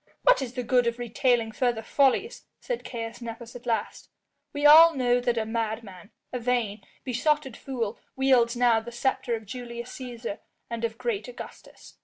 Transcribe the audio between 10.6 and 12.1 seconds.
and of great Augustus.